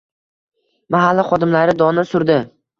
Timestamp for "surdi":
2.15-2.43